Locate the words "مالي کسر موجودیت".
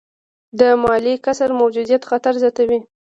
0.83-2.01